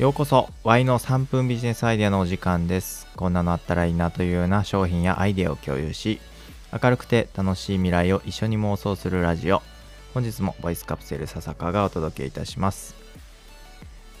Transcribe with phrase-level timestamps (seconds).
[0.00, 3.06] ようこそ Y の3分ビジネスアイデアのお時間です。
[3.14, 6.18] こんなのあったらいいなというような商品やアイデアを共有し
[6.72, 9.62] 明るくて楽しい未来を一緒に妄想するラジオ。
[10.12, 12.96] 本日もボイスカプセル笹香がお届けいたします。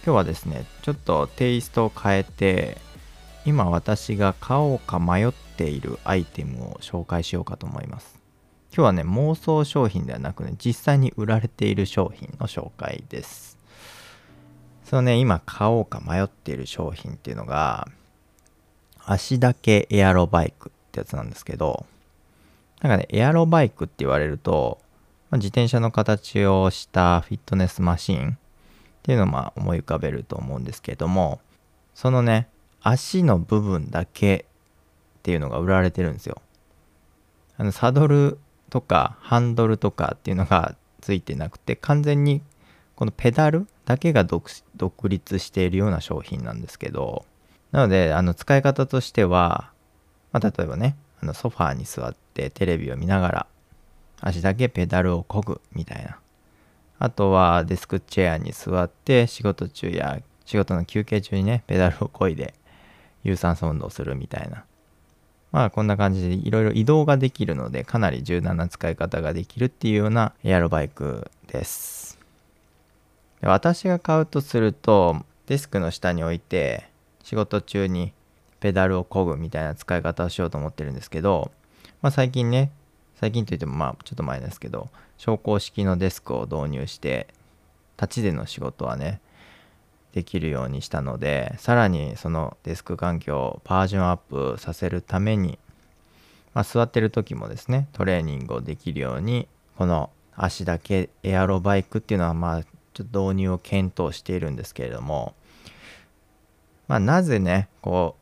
[0.04, 2.78] 今日はですねちょっとテイストを変えて
[3.44, 8.20] 今私が買おうか迷っているアイテムを紹介しようかと思います。
[8.72, 13.58] 今日はね妄想商品ではなくね実際に売られている商品の紹介です。
[14.84, 17.88] そのね今買おうか迷っている商品っていうのが
[19.04, 21.86] 足だけエアロバイクってやつなんですけど
[22.80, 24.78] なんかねエアロバイクって言われると、
[25.30, 28.36] まあ、自転車の形をしたフィットネスマシンっ
[29.02, 31.40] ていうのをまあ思い浮かべると思うんですけども
[31.94, 32.48] そのね
[32.82, 34.46] 足の部分だけ
[35.18, 36.42] っていうのが売られてるんですよ。
[37.56, 42.42] あのサドルとかハンドルとかっていうのがついてなくて完全に
[42.96, 47.24] このペダルだけが独立しているような商品なんですけど
[47.72, 49.70] なのであの使い方としては、
[50.32, 53.46] まあ、例えばねあのソファーに座ってテレビを見ながら
[54.20, 56.18] 足だけペダルを漕ぐみたいな。
[56.98, 62.54] あとはデスクチェアに座って仕事中や仕事の休憩中にねペダルを漕いで
[63.24, 64.64] 有酸素運動するみたいな。
[65.52, 72.23] まあこんな感じでいろいろ移動ができるのでかなり柔軟な使い方ができるっていうようなエアロバイクです。
[73.50, 75.16] 私が買うとすると
[75.46, 76.88] デスクの下に置いて
[77.22, 78.12] 仕事中に
[78.60, 81.50] ペダルを漕ぐみたいな使い方をしようと思ってるんですけど、
[82.00, 82.70] まあ、最近ね
[83.16, 84.88] 最近といってもまあちょっと前ですけど
[85.18, 87.28] 昇降式のデスクを導入して
[88.00, 89.20] 立ちでの仕事はね
[90.12, 95.58] できるようにしたのでさらにそのデスク環境をバージョンアップさせるために、
[96.54, 102.62] まあ、座ってる時もですねトレーニングをできるようにこの足だけエアロバイクっていうのはまあ
[102.94, 105.34] ちょっと導入を検討しているんですけれども
[106.88, 108.16] まあなぜねこ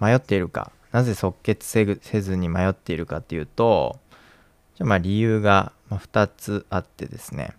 [0.00, 3.98] う迷っているかなぜ即決せずに迷っているかっていうと
[4.76, 7.52] じゃまあ理由が2つあってですね。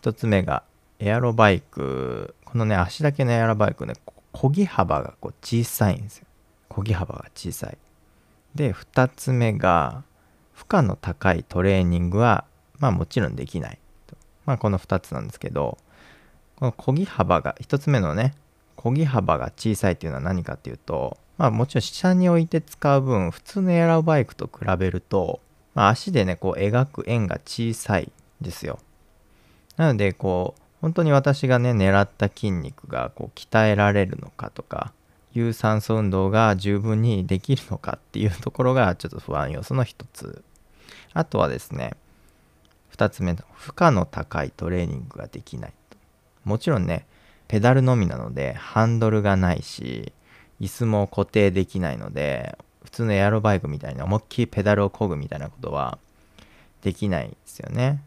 [0.00, 0.62] 1つ目が
[0.98, 3.94] エアロバイクこのね足だけのエアロバイクね
[4.32, 6.26] 漕ぎ幅がこう小さいんですよ。
[6.68, 7.78] 漕ぎ幅が小さい。
[8.54, 10.02] で2つ目が
[10.52, 12.44] 負荷の高いトレーニングは
[12.78, 13.78] まあもちろんできない。
[14.46, 15.78] まあこの2つなんですけど
[16.56, 18.34] この漕ぎ幅が1つ目のね
[18.76, 25.40] 漕ぎ幅が小さいっていうのは何かっていうとまあもちろん下に置いて使う分普通のエアロバイクと比べると
[25.76, 28.78] まあ、足でね、こう描く円が小さいですよ。
[29.76, 34.94] なので、こう、本当に私がね、狙った筋肉がこう鍛えられるのかとか、
[35.34, 40.42] 有酸素運動が十分にできるのかっていうところがちょっと不安要素の一つ。
[41.12, 41.92] あとはですね、
[42.94, 45.72] 2つ目の負荷の高いトレーニングができない
[46.46, 47.06] もちろんね、
[47.48, 50.12] ペダルのみなのでハンドルがないし、
[50.60, 55.98] 椅子も固定できないので、普通のエアロバイクみたいに思いっきりペダルを漕ぐみたいなことは
[56.82, 58.00] できないですよね。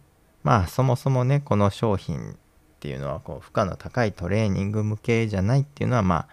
[0.43, 2.35] まあそもそもねこの商品っ
[2.79, 6.27] ていうのはこう負荷の高いトレーニング向けじゃないっていうのはま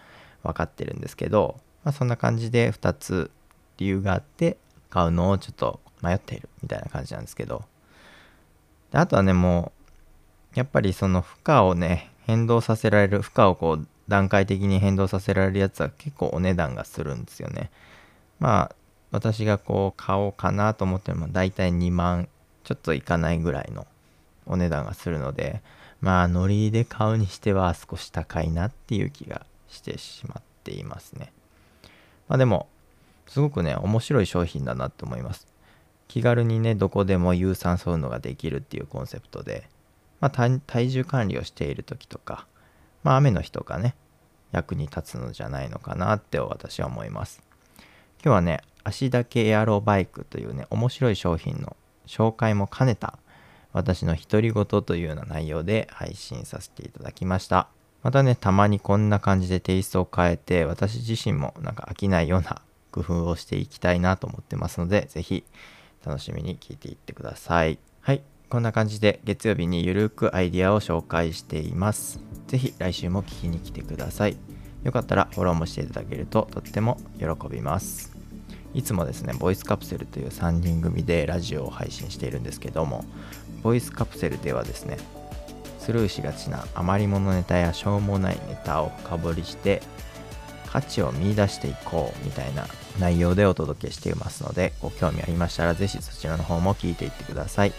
[0.45, 3.33] あ分かってるんですけど、まあ、そんな感じで2つ
[3.79, 4.59] 理由があって
[4.91, 7.65] 買うのをちょっと迷っているみたいな感じなんですけど
[8.93, 9.73] であとはねも
[10.55, 17.71] うやっぱりその負荷をね変動させられる負荷をこう段階的に変動させられるやつは結構お値段がするんですよね。
[18.39, 18.77] まあ
[19.11, 22.29] 私がこう買おうかなと思ってるのは大体2万
[22.65, 23.87] ちょっといかないぐらいの
[24.47, 25.63] お値段がするので
[26.01, 31.33] まあノリで買うにしては少し高いなっていう気がしてしまっていますね
[32.29, 32.69] まあでも
[33.27, 35.47] すごくね面白い商品だなと思います
[36.09, 39.69] 気軽にねどこでも有酸素運動ができるっていうコンセプトで、
[40.21, 42.47] まあ、体重管理をしている時とか
[43.03, 43.95] まあ雨の日とかね
[44.53, 47.47] 役に立つのじゃないのかなって私は思います
[48.27, 51.77] 今日はね、足だけエアロバイクというね、面白い商品の
[52.09, 53.21] 紹介も兼ねた
[53.73, 57.69] 私の独り言というような内容で配信させていただきました。
[58.03, 65.45] またね、たまにこんな感じでテイストを変えて、私自身もなんか飽きないような工夫をしていきたいなと思ってますので、是非
[66.07, 67.79] 楽しみに聞いていってください。
[68.01, 72.21] はい、こんな感じで月曜日にゆるくアイディアを紹介しています。
[72.47, 74.37] 是非来週も聞きに来てください。
[74.85, 78.17] よかったらフォローもしていただけるととっても喜びます。
[78.73, 83.05] いつもですね、ボイスカプセルという3人組でラジオを配信しているんですけども、
[83.63, 84.99] ボイスカプセルではですね、
[85.81, 89.83] スルーしがちな余り物ネタやしょうもないネタを深掘りして
[90.67, 92.67] 価値を見出していこうみたいな
[93.01, 97.73] 内容でお届けしていますのでご興味ありましたらぜひそちらの方も聞いていってください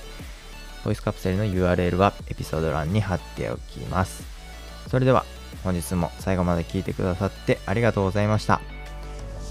[0.84, 4.24] ボイスカプセルの URL はエピソード欄に貼っておきます
[4.88, 5.26] それでは
[5.64, 8.62] 本日も最後まで聞いてくださってありがとうございました。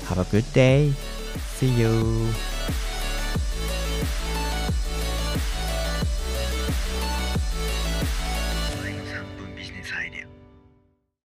[0.08, 0.92] Have a good day.
[1.58, 2.55] See you.